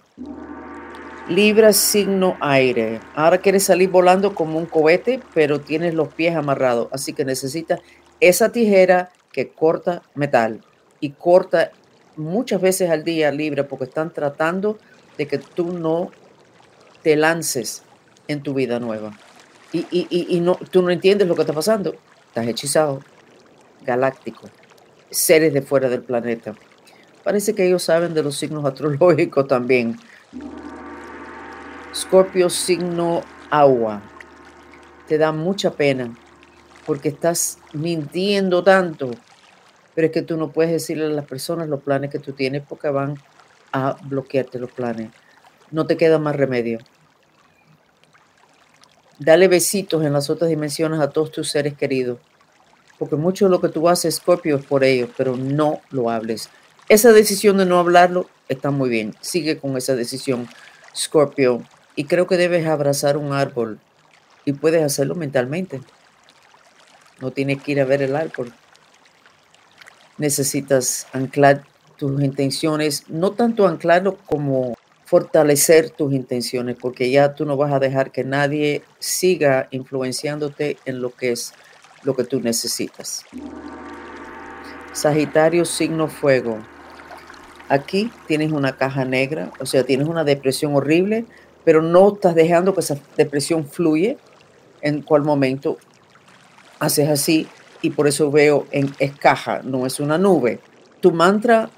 Libra 1.29 1.73
signo 1.73 2.37
aire. 2.39 2.99
Ahora 3.15 3.37
quieres 3.37 3.63
salir 3.63 3.89
volando 3.89 4.33
como 4.33 4.57
un 4.57 4.65
cohete, 4.65 5.19
pero 5.33 5.61
tienes 5.61 5.93
los 5.93 6.13
pies 6.13 6.35
amarrados. 6.35 6.87
Así 6.91 7.13
que 7.13 7.25
necesitas 7.25 7.81
esa 8.19 8.51
tijera 8.51 9.11
que 9.31 9.49
corta 9.49 10.03
metal 10.15 10.61
y 10.99 11.11
corta 11.11 11.71
muchas 12.15 12.61
veces 12.61 12.89
al 12.89 13.03
día 13.03 13.31
Libra 13.31 13.67
porque 13.67 13.85
están 13.85 14.13
tratando 14.13 14.77
de 15.17 15.27
que 15.27 15.37
tú 15.37 15.73
no 15.73 16.11
te 17.01 17.15
lances 17.15 17.83
en 18.27 18.41
tu 18.41 18.53
vida 18.53 18.79
nueva. 18.79 19.11
Y, 19.71 19.87
y, 19.89 20.39
no, 20.39 20.55
tú 20.69 20.83
no 20.83 20.91
entiendes 20.91 21.27
lo 21.27 21.35
que 21.35 21.41
está 21.41 21.53
pasando. 21.53 21.95
Estás 22.27 22.47
hechizado, 22.47 23.01
galáctico, 23.83 24.47
seres 25.09 25.51
de 25.53 25.63
fuera 25.63 25.89
del 25.89 26.03
planeta. 26.03 26.53
Parece 27.23 27.55
que 27.55 27.65
ellos 27.65 27.81
saben 27.81 28.13
de 28.13 28.21
los 28.21 28.37
signos 28.37 28.65
astrológicos 28.65 29.47
también. 29.47 29.97
Scorpio 31.95 32.49
signo 32.49 33.23
agua. 33.49 34.01
Te 35.07 35.17
da 35.17 35.31
mucha 35.31 35.71
pena 35.71 36.13
porque 36.85 37.09
estás 37.09 37.57
mintiendo 37.73 38.63
tanto, 38.63 39.11
pero 39.95 40.07
es 40.07 40.13
que 40.13 40.21
tú 40.21 40.37
no 40.37 40.51
puedes 40.51 40.71
decirle 40.71 41.05
a 41.05 41.09
las 41.09 41.25
personas 41.25 41.67
los 41.67 41.81
planes 41.81 42.11
que 42.11 42.19
tú 42.19 42.33
tienes 42.33 42.61
porque 42.67 42.89
van 42.89 43.17
a 43.71 43.97
bloquearte 44.03 44.59
los 44.59 44.71
planes. 44.71 45.09
No 45.71 45.87
te 45.87 45.97
queda 45.97 46.19
más 46.19 46.35
remedio. 46.35 46.79
Dale 49.19 49.47
besitos 49.47 50.03
en 50.03 50.13
las 50.13 50.29
otras 50.29 50.49
dimensiones 50.49 50.99
a 50.99 51.09
todos 51.09 51.31
tus 51.31 51.49
seres 51.49 51.75
queridos, 51.75 52.19
porque 52.97 53.15
mucho 53.15 53.45
de 53.45 53.51
lo 53.51 53.61
que 53.61 53.69
tú 53.69 53.87
haces, 53.87 54.15
Scorpio, 54.15 54.57
es 54.57 54.65
por 54.65 54.83
ellos, 54.83 55.09
pero 55.15 55.37
no 55.37 55.81
lo 55.91 56.09
hables. 56.09 56.49
Esa 56.89 57.11
decisión 57.11 57.57
de 57.57 57.65
no 57.65 57.79
hablarlo 57.79 58.29
está 58.49 58.71
muy 58.71 58.89
bien. 58.89 59.15
Sigue 59.21 59.59
con 59.59 59.77
esa 59.77 59.95
decisión, 59.95 60.47
Scorpio. 60.95 61.63
Y 61.95 62.05
creo 62.05 62.27
que 62.27 62.37
debes 62.37 62.65
abrazar 62.67 63.17
un 63.17 63.33
árbol 63.33 63.79
y 64.45 64.53
puedes 64.53 64.83
hacerlo 64.83 65.15
mentalmente. 65.15 65.81
No 67.21 67.31
tienes 67.31 67.61
que 67.61 67.73
ir 67.73 67.81
a 67.81 67.85
ver 67.85 68.01
el 68.01 68.15
árbol. 68.15 68.53
Necesitas 70.17 71.07
anclar 71.13 71.63
tus 71.97 72.21
intenciones, 72.21 73.05
no 73.07 73.31
tanto 73.31 73.67
anclarlo 73.67 74.17
como 74.25 74.75
fortalecer 75.13 75.91
tus 75.91 76.11
intenciones, 76.11 76.75
porque 76.75 77.11
ya 77.11 77.35
tú 77.35 77.45
no 77.45 77.55
vas 77.55 77.71
a 77.71 77.77
dejar 77.77 78.11
que 78.11 78.23
nadie 78.23 78.81
siga 78.97 79.67
influenciándote 79.69 80.77
en 80.85 81.03
lo 81.03 81.11
que 81.11 81.33
es 81.33 81.53
lo 82.01 82.15
que 82.15 82.23
tú 82.23 82.41
necesitas. 82.41 83.23
Sagitario, 84.91 85.65
signo 85.65 86.07
fuego. 86.07 86.57
Aquí 87.69 88.11
tienes 88.25 88.51
una 88.51 88.75
caja 88.75 89.05
negra, 89.05 89.51
o 89.59 89.67
sea, 89.67 89.83
tienes 89.83 90.07
una 90.07 90.23
depresión 90.23 90.73
horrible, 90.73 91.25
pero 91.63 91.83
no 91.83 92.15
estás 92.15 92.33
dejando 92.33 92.73
que 92.73 92.79
esa 92.79 92.97
depresión 93.15 93.67
fluye 93.67 94.17
en 94.81 95.03
cual 95.03 95.21
momento 95.21 95.77
haces 96.79 97.07
así 97.07 97.47
y 97.83 97.91
por 97.91 98.07
eso 98.07 98.31
veo 98.31 98.65
en 98.71 98.91
es 98.97 99.15
caja, 99.15 99.61
no 99.63 99.85
es 99.85 99.99
una 99.99 100.17
nube. 100.17 100.59
Tu 101.01 101.11
mantra, 101.11 101.69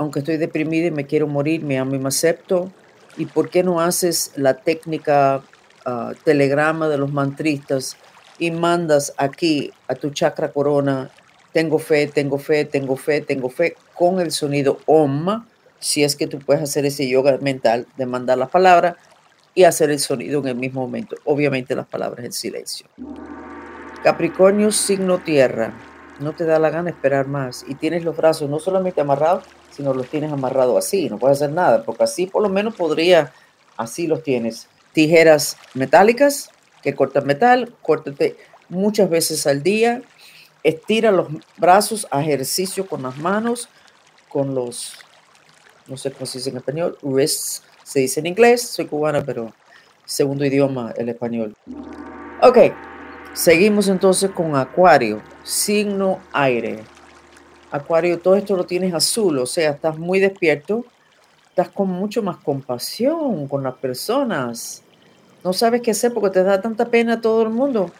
aunque 0.00 0.20
estoy 0.20 0.38
deprimida 0.38 0.86
y 0.86 0.90
me 0.90 1.04
quiero 1.04 1.26
morir, 1.26 1.62
me 1.62 1.78
amo 1.78 1.94
y 1.94 1.98
me 1.98 2.08
acepto. 2.08 2.72
¿Y 3.18 3.26
por 3.26 3.50
qué 3.50 3.62
no 3.62 3.82
haces 3.82 4.32
la 4.34 4.54
técnica 4.54 5.42
ah, 5.84 6.12
telegrama 6.24 6.88
de 6.88 6.96
los 6.96 7.12
mantristas 7.12 7.98
y 8.38 8.50
mandas 8.50 9.12
aquí 9.18 9.74
a 9.88 9.94
tu 9.94 10.08
chakra 10.08 10.52
corona, 10.52 11.10
tengo 11.52 11.78
fe, 11.78 12.06
tengo 12.06 12.38
fe, 12.38 12.64
tengo 12.64 12.96
fe, 12.96 13.20
tengo 13.20 13.50
fe, 13.50 13.76
con 13.92 14.20
el 14.20 14.32
sonido 14.32 14.78
OM, 14.86 15.44
si 15.80 16.02
es 16.02 16.16
que 16.16 16.26
tú 16.26 16.38
puedes 16.38 16.62
hacer 16.62 16.86
ese 16.86 17.06
yoga 17.06 17.36
mental 17.42 17.86
de 17.98 18.06
mandar 18.06 18.38
la 18.38 18.48
palabra 18.48 18.96
y 19.54 19.64
hacer 19.64 19.90
el 19.90 19.98
sonido 19.98 20.40
en 20.40 20.48
el 20.48 20.54
mismo 20.54 20.80
momento. 20.80 21.16
Obviamente 21.26 21.74
las 21.74 21.86
palabras 21.86 22.24
en 22.24 22.32
silencio. 22.32 22.86
Capricornio, 24.02 24.72
signo 24.72 25.18
tierra. 25.18 25.74
No 26.20 26.32
te 26.34 26.44
da 26.44 26.58
la 26.58 26.70
gana 26.70 26.90
esperar 26.90 27.26
más 27.26 27.64
y 27.66 27.74
tienes 27.74 28.04
los 28.04 28.16
brazos 28.16 28.48
no 28.48 28.58
solamente 28.58 29.00
amarrados, 29.00 29.44
sino 29.70 29.94
los 29.94 30.06
tienes 30.08 30.30
amarrados 30.32 30.76
así. 30.76 31.08
No 31.08 31.18
puedes 31.18 31.38
hacer 31.38 31.52
nada, 31.52 31.82
porque 31.82 32.04
así 32.04 32.26
por 32.26 32.42
lo 32.42 32.48
menos 32.48 32.76
podría, 32.76 33.32
así 33.76 34.06
los 34.06 34.22
tienes. 34.22 34.68
Tijeras 34.92 35.56
metálicas 35.74 36.50
que 36.82 36.94
cortan 36.94 37.26
metal, 37.26 37.74
córtate 37.82 38.36
muchas 38.68 39.08
veces 39.08 39.46
al 39.46 39.62
día. 39.62 40.02
Estira 40.62 41.10
los 41.10 41.28
brazos, 41.56 42.06
ejercicio 42.12 42.86
con 42.86 43.02
las 43.02 43.16
manos, 43.16 43.70
con 44.28 44.54
los, 44.54 44.92
no 45.86 45.96
sé 45.96 46.12
cómo 46.12 46.26
se 46.26 46.38
dice 46.38 46.50
en 46.50 46.58
español, 46.58 46.98
wrists 47.02 47.62
se 47.82 48.00
dice 48.00 48.20
en 48.20 48.26
inglés, 48.26 48.62
soy 48.62 48.86
cubana, 48.86 49.24
pero 49.24 49.52
segundo 50.04 50.44
idioma 50.44 50.92
el 50.96 51.08
español. 51.08 51.56
Ok, 52.42 52.58
seguimos 53.32 53.88
entonces 53.88 54.30
con 54.30 54.54
Acuario, 54.54 55.22
signo 55.42 56.20
aire. 56.32 56.84
Acuario, 57.70 58.18
todo 58.18 58.36
esto 58.36 58.56
lo 58.56 58.64
tienes 58.64 58.92
azul, 58.94 59.38
o 59.38 59.46
sea, 59.46 59.70
estás 59.70 59.96
muy 59.96 60.18
despierto, 60.18 60.84
estás 61.48 61.68
con 61.68 61.88
mucho 61.88 62.22
más 62.22 62.36
compasión 62.38 63.46
con 63.46 63.62
las 63.62 63.74
personas. 63.74 64.82
No 65.44 65.52
sabes 65.52 65.80
qué 65.80 65.92
hacer 65.92 66.12
porque 66.12 66.30
te 66.30 66.42
da 66.42 66.60
tanta 66.60 66.86
pena 66.86 67.14
a 67.14 67.20
todo 67.20 67.42
el 67.42 67.50
mundo, 67.50 67.90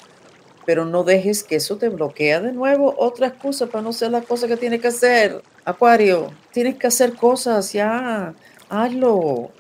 pero 0.67 0.85
no 0.85 1.05
dejes 1.05 1.45
que 1.45 1.57
eso 1.57 1.77
te 1.77 1.89
bloquee 1.89 2.41
de 2.41 2.53
nuevo 2.53 2.95
otra 2.99 3.29
excusa 3.29 3.67
para 3.67 3.83
no 3.83 3.91
hacer 3.91 4.11
las 4.11 4.27
cosas 4.27 4.49
que 4.49 4.57
tienes 4.57 4.81
que 4.81 4.89
hacer. 4.89 5.41
Acuario, 5.65 6.33
tienes 6.53 6.77
que 6.77 6.89
hacer 6.89 7.15
cosas, 7.15 7.73
ya, 7.73 8.35
hazlo 8.69 9.51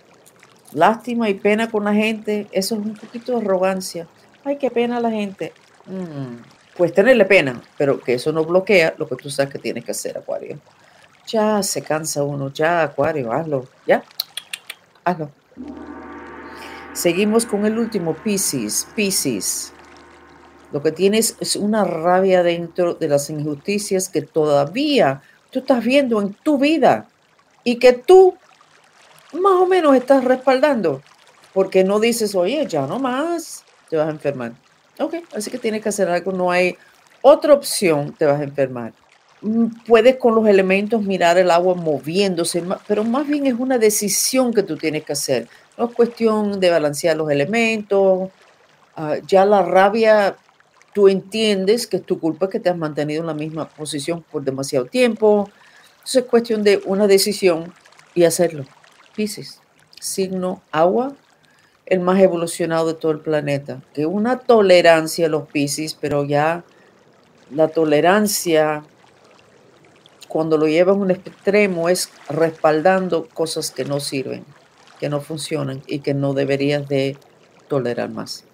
lástima 0.73 1.29
y 1.29 1.35
pena 1.35 1.71
con 1.71 1.85
la 1.85 1.95
gente, 1.95 2.47
eso 2.53 2.75
es 2.75 2.81
un 2.81 2.95
poquito 2.95 3.33
de 3.33 3.39
arrogancia. 3.39 4.07
Ay, 4.45 4.57
qué 4.57 4.71
pena 4.71 5.01
la 5.01 5.11
gente. 5.11 5.53
Mm, 5.87 6.43
pues 6.81 6.95
tenerle 6.95 7.27
pena, 7.27 7.61
pero 7.77 8.01
que 8.01 8.15
eso 8.15 8.33
no 8.33 8.43
bloquea 8.43 8.95
lo 8.97 9.07
que 9.07 9.15
tú 9.15 9.29
sabes 9.29 9.53
que 9.53 9.59
tienes 9.59 9.85
que 9.85 9.91
hacer, 9.91 10.17
Acuario. 10.17 10.59
Ya 11.27 11.63
se 11.63 11.83
cansa 11.83 12.23
uno, 12.23 12.51
ya, 12.55 12.83
Acuario, 12.83 13.31
hazlo, 13.31 13.69
ya, 13.87 14.03
hazlo. 15.05 15.31
Seguimos 16.95 17.45
con 17.45 17.67
el 17.67 17.79
último, 17.79 18.15
Pisces, 18.15 18.89
Pisces. 18.97 19.75
Lo 20.73 20.83
que 20.83 20.91
tienes 20.91 21.37
es 21.39 21.55
una 21.55 21.85
rabia 21.85 22.43
dentro 22.43 22.95
de 22.95 23.09
las 23.09 23.29
injusticias 23.29 24.09
que 24.09 24.23
todavía 24.23 25.21
tú 25.51 25.59
estás 25.59 25.85
viendo 25.85 26.19
en 26.23 26.33
tu 26.33 26.57
vida 26.57 27.09
y 27.63 27.77
que 27.77 27.93
tú 27.93 28.39
más 29.35 29.53
o 29.53 29.67
menos 29.67 29.95
estás 29.95 30.25
respaldando, 30.25 31.03
porque 31.53 31.85
no 31.85 32.01
dices, 32.01 32.35
oye, 32.35 32.67
ya 32.67 32.87
no 32.87 32.99
más, 32.99 33.65
te 33.91 33.99
vas 33.99 34.07
a 34.07 34.13
enfermar. 34.13 34.53
Ok, 35.01 35.15
así 35.35 35.51
que 35.51 35.59
tienes 35.59 35.83
que 35.83 35.89
hacer 35.89 36.09
algo, 36.09 36.31
no 36.31 36.51
hay 36.51 36.77
otra 37.23 37.55
opción, 37.55 38.15
te 38.17 38.27
vas 38.27 38.41
a 38.41 38.45
enfermar. 38.45 38.93
Mm, 39.41 39.69
puedes 39.87 40.17
con 40.17 40.35
los 40.35 40.47
elementos 40.47 41.03
mirar 41.03 41.39
el 41.39 41.51
agua 41.51 41.75
moviéndose, 41.75 42.63
pero 42.87 43.05
más 43.05 43.27
bien 43.27 43.47
es 43.47 43.55
una 43.59 43.79
decisión 43.79 44.53
que 44.53 44.63
tú 44.63 44.77
tienes 44.77 45.05
que 45.05 45.15
hacer. 45.15 45.49
No 45.79 45.87
es 45.87 45.95
cuestión 45.95 46.61
de 46.61 46.71
balancear 46.71 47.17
los 47.17 47.31
elementos. 47.31 48.31
Ah, 48.95 49.17
ya 49.27 49.47
la 49.47 49.63
rabia, 49.63 50.37
tú 50.93 51.09
entiendes 51.09 51.87
que 51.87 51.99
es 51.99 52.05
tu 52.05 52.21
culpa 52.21 52.51
que 52.51 52.61
te 52.61 52.69
has 52.69 52.77
mantenido 52.77 53.23
en 53.23 53.29
la 53.29 53.35
misma 53.35 53.69
posición 53.69 54.23
por 54.31 54.43
demasiado 54.43 54.85
tiempo. 54.87 55.49
Entonces 55.93 56.25
es 56.25 56.29
cuestión 56.29 56.63
de 56.63 56.83
una 56.85 57.07
decisión 57.07 57.73
y 58.15 58.25
hacerlo. 58.25 58.65
Pisces, 59.17 59.61
signo 59.99 60.63
agua, 60.71 61.15
el 61.91 62.01
más 62.01 62.19
evolucionado 62.21 62.87
de 62.87 62.95
todo 62.95 63.13
el 63.13 63.21
planeta, 63.21 63.83
que 63.93 64.07
una 64.07 64.39
tolerancia 64.39 65.27
a 65.27 65.29
los 65.29 65.49
Pisces, 65.49 65.95
pero 65.95 66.25
ya 66.25 66.65
la 67.51 67.69
tolerancia 67.69 68.83
cuando 70.29 70.57
lo 70.57 70.69
llevas 70.69 70.97
a 70.97 71.01
un 71.01 71.11
extremo 71.11 71.89
es 71.89 72.11
respaldando 72.29 73.29
cosas 73.35 73.73
que 73.73 73.85
no 73.85 74.01
sirven, 74.01 74.45
que 75.01 75.09
no 75.09 75.21
funcionan 75.21 75.83
y 75.87 75.99
que 75.99 76.15
no 76.15 76.33
deberías 76.33 76.89
de 76.89 77.19
tolerar 77.69 78.09
más. 78.09 78.45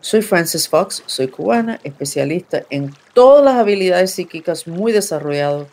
Soy 0.00 0.22
Frances 0.22 0.66
Fox, 0.66 1.02
soy 1.04 1.28
cubana, 1.28 1.78
especialista 1.84 2.64
en 2.70 2.94
todas 3.12 3.44
las 3.44 3.56
habilidades 3.56 4.12
psíquicas 4.12 4.66
muy 4.66 4.92
desarrollado, 4.92 5.68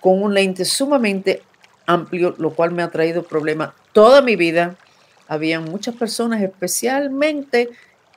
con 0.00 0.22
un 0.22 0.32
lente 0.32 0.64
sumamente 0.64 1.42
amplio, 1.84 2.34
lo 2.38 2.54
cual 2.54 2.70
me 2.70 2.82
ha 2.82 2.90
traído 2.90 3.22
problemas 3.22 3.72
toda 3.92 4.22
mi 4.22 4.36
vida. 4.36 4.76
Había 5.30 5.60
muchas 5.60 5.94
personas, 5.94 6.42
especialmente 6.42 7.70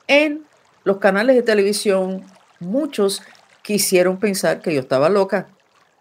en 0.07 0.47
los 0.83 0.97
canales 0.97 1.35
de 1.35 1.43
televisión, 1.43 2.25
muchos 2.59 3.21
quisieron 3.61 4.17
pensar 4.17 4.61
que 4.61 4.73
yo 4.73 4.81
estaba 4.81 5.09
loca. 5.09 5.47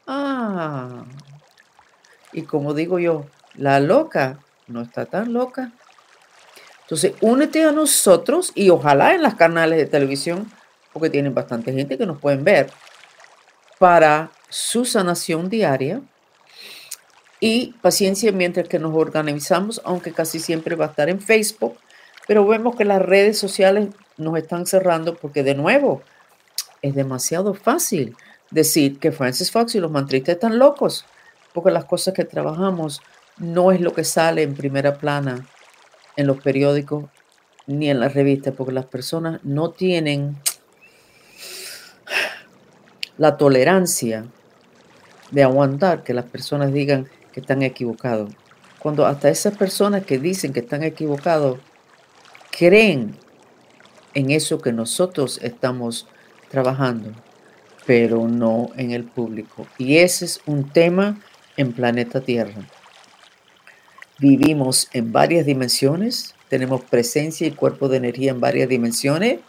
Ah, 0.07 1.05
Y 2.33 2.45
como 2.45 2.73
digo 2.73 2.99
yo, 2.99 3.27
la 3.57 3.79
loca 3.79 4.39
no 4.67 4.81
está 4.81 5.05
tan 5.05 5.35
loca. 5.35 5.73
Entonces, 6.81 7.13
únete 7.21 7.63
a 7.63 7.73
nosotros 7.73 8.51
y 8.55 8.71
ojalá 8.71 9.15
en 9.15 9.21
las 9.21 9.35
canales 9.35 9.77
de 9.77 9.85
televisión, 9.85 10.51
porque 10.95 11.11
tienen 11.11 11.35
bastante 11.35 11.75
gente 11.75 11.99
que 11.99 12.07
nos 12.07 12.19
pueden 12.21 12.43
ver, 12.43 12.71
para 13.79 14.31
su 14.49 14.87
sanación 14.87 15.51
diaria 15.51 16.01
y 17.45 17.75
paciencia 17.83 18.31
mientras 18.31 18.69
que 18.69 18.79
nos 18.79 18.95
organizamos, 18.95 19.83
aunque 19.85 20.13
casi 20.13 20.39
siempre 20.39 20.77
va 20.77 20.85
a 20.85 20.89
estar 20.91 21.09
en 21.09 21.21
Facebook, 21.21 21.77
pero 22.29 22.47
vemos 22.47 22.77
que 22.77 22.85
las 22.85 23.03
redes 23.03 23.37
sociales 23.37 23.89
nos 24.17 24.39
están 24.39 24.65
cerrando 24.65 25.17
porque 25.17 25.43
de 25.43 25.57
nuevo 25.57 26.03
es 26.83 26.95
demasiado 26.95 27.53
fácil 27.55 28.15
decir 28.53 29.01
que 29.01 29.11
Francis 29.11 29.51
Fox 29.51 29.75
y 29.75 29.81
los 29.81 29.91
mantristas 29.91 30.37
están 30.37 30.61
locos, 30.61 31.05
porque 31.53 31.73
las 31.73 31.85
cosas 31.85 32.15
que 32.15 32.25
trabajamos 32.25 33.03
no 33.39 33.73
es 33.73 33.81
lo 33.81 33.93
que 33.93 34.05
sale 34.05 34.45
en 34.45 34.55
primera 34.55 34.99
plana 34.99 35.45
en 36.15 36.29
los 36.29 36.41
periódicos 36.41 37.07
ni 37.67 37.91
en 37.91 37.99
las 37.99 38.15
revistas, 38.15 38.55
porque 38.57 38.73
las 38.73 38.87
personas 38.87 39.41
no 39.43 39.73
tienen 39.73 40.37
la 43.19 43.37
tolerancia 43.37 44.27
de 45.33 45.43
aguantar 45.43 46.05
que 46.05 46.15
las 46.15 46.27
personas 46.27 46.73
digan 46.73 47.09
que 47.33 47.41
están 47.41 47.63
equivocados. 47.63 48.31
Cuando 48.79 49.07
hasta 49.07 49.29
esas 49.29 49.57
personas 49.57 50.05
que 50.05 50.19
dicen 50.19 50.53
que 50.53 50.61
están 50.61 50.83
equivocados 50.83 51.59
creen 52.51 53.17
en 54.15 54.31
eso 54.31 54.61
que 54.61 54.73
nosotros 54.73 55.41
estamos 55.43 56.07
trabajando, 56.51 57.13
pero 57.87 58.29
no 58.29 58.71
en 58.77 58.91
el 58.91 59.05
público. 59.05 59.67
Y 59.79 59.99
ese 59.99 60.25
es 60.25 60.41
un 60.47 60.69
tema 60.71 61.21
en 61.57 61.73
planeta 61.73 62.21
Tierra. 62.21 62.69
Vivimos 64.19 64.89
en 64.93 65.13
varias 65.13 65.47
dimensiones, 65.47 66.35
tenemos 66.49 66.83
presencia 66.85 67.47
y 67.47 67.53
cuerpo 67.53 67.89
de 67.89 67.97
energía 67.97 68.31
en 68.31 68.41
varias 68.41 68.69
dimensiones, 68.69 69.41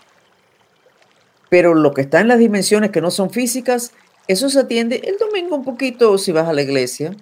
pero 1.50 1.76
lo 1.76 1.94
que 1.94 2.02
está 2.02 2.22
en 2.22 2.30
las 2.30 2.40
dimensiones 2.40 2.90
que 2.90 3.02
no 3.02 3.12
son 3.12 3.30
físicas, 3.30 3.92
eso 4.28 4.50
se 4.50 4.62
atiende 4.62 5.02
el 5.04 5.18
domingo 5.18 5.56
un 5.56 5.64
poquito 5.64 6.18
si 6.18 6.32
vas 6.32 6.48
a 6.48 6.54
la 6.54 6.62
iglesia. 6.62 7.16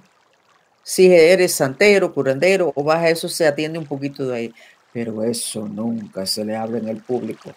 Si 0.92 1.06
eres 1.10 1.54
santero, 1.54 2.14
curandero 2.14 2.74
o 2.76 2.84
vas 2.84 2.98
a 3.00 3.08
eso, 3.08 3.30
se 3.30 3.48
atiende 3.48 3.80
un 3.80 3.86
poquito 3.86 4.28
de 4.28 4.36
ahí. 4.36 4.54
Pero 4.92 5.24
eso 5.24 5.66
nunca 5.66 6.26
se 6.26 6.44
le 6.44 6.58
habla 6.58 6.80
en 6.80 6.90
el 6.90 6.98
público. 6.98 7.54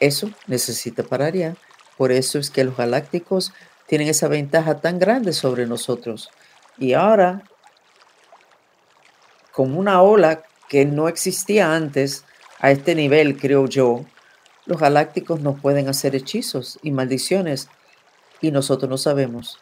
Eso 0.00 0.30
necesita 0.46 1.02
parar 1.02 1.34
ya. 1.34 1.54
Por 1.98 2.12
eso 2.12 2.38
es 2.38 2.48
que 2.48 2.64
los 2.64 2.74
galácticos 2.74 3.52
tienen 3.86 4.08
esa 4.08 4.26
ventaja 4.26 4.80
tan 4.80 4.98
grande 4.98 5.34
sobre 5.34 5.66
nosotros. 5.66 6.30
Y 6.78 6.94
ahora, 6.94 7.42
como 9.52 9.78
una 9.78 10.00
ola 10.00 10.42
que 10.70 10.86
no 10.86 11.08
existía 11.08 11.74
antes 11.74 12.24
a 12.58 12.70
este 12.70 12.94
nivel, 12.94 13.36
creo 13.36 13.66
yo, 13.66 14.06
los 14.64 14.80
galácticos 14.80 15.42
nos 15.42 15.60
pueden 15.60 15.90
hacer 15.90 16.14
hechizos 16.14 16.78
y 16.82 16.90
maldiciones 16.90 17.68
y 18.40 18.50
nosotros 18.50 18.88
no 18.88 18.96
sabemos. 18.96 19.58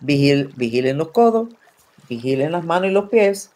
Vigilen 0.00 0.98
los 0.98 1.08
codos, 1.08 1.48
vigilen 2.08 2.52
las 2.52 2.64
manos 2.64 2.90
y 2.90 2.94
los 2.94 3.08
pies, 3.08 3.50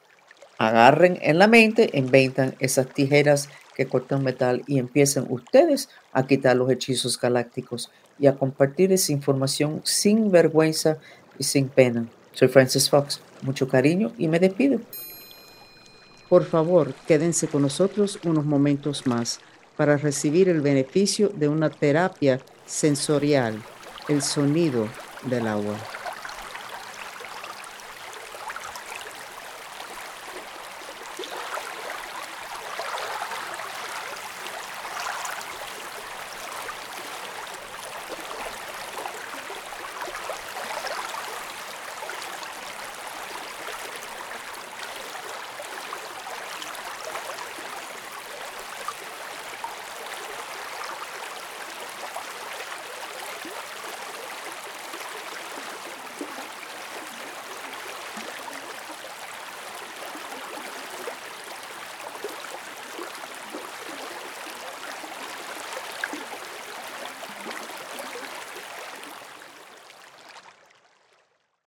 agarren 0.58 1.18
en 1.22 1.38
la 1.38 1.46
mente, 1.46 1.90
inventan 1.92 2.54
esas 2.58 2.88
tijeras 2.88 3.48
que 3.74 3.86
cortan 3.86 4.22
metal 4.22 4.62
y 4.66 4.78
empiecen 4.78 5.26
ustedes 5.28 5.88
a 6.12 6.26
quitar 6.26 6.56
los 6.56 6.70
hechizos 6.70 7.20
galácticos 7.20 7.90
y 8.18 8.26
a 8.26 8.36
compartir 8.36 8.92
esa 8.92 9.12
información 9.12 9.80
sin 9.84 10.30
vergüenza 10.30 10.98
y 11.38 11.44
sin 11.44 11.68
pena. 11.68 12.06
Soy 12.32 12.48
Francis 12.48 12.88
Fox, 12.88 13.20
mucho 13.42 13.68
cariño 13.68 14.12
y 14.18 14.28
me 14.28 14.38
despido. 14.38 14.80
Por 16.28 16.44
favor, 16.44 16.94
quédense 17.06 17.48
con 17.48 17.62
nosotros 17.62 18.18
unos 18.24 18.44
momentos 18.44 19.06
más 19.06 19.40
para 19.76 19.96
recibir 19.96 20.48
el 20.48 20.60
beneficio 20.60 21.28
de 21.28 21.48
una 21.48 21.70
terapia 21.70 22.40
sensorial, 22.66 23.60
el 24.08 24.22
sonido 24.22 24.88
del 25.28 25.46
agua. 25.46 25.76